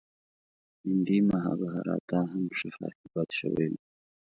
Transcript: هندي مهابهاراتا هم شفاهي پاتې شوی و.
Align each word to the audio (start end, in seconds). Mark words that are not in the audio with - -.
هندي 0.85 1.17
مهابهاراتا 1.31 2.19
هم 2.31 2.43
شفاهي 2.59 3.05
پاتې 3.13 3.33
شوی 3.39 3.67
و. 3.71 3.75